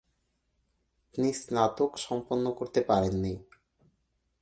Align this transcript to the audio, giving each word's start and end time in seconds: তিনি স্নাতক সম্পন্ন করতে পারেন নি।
তিনি 1.13 1.33
স্নাতক 1.33 1.91
সম্পন্ন 1.97 2.45
করতে 2.51 2.81
পারেন 2.81 3.15
নি। 3.15 3.33